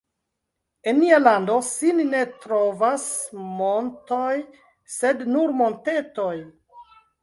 En 0.91 0.95
nia 1.01 1.19
lando 1.25 1.57
sin 1.67 2.01
ne 2.15 2.23
trovas 2.47 3.05
montoj, 3.61 4.35
sed 4.99 5.27
nur 5.35 5.59
montetoj. 5.65 6.37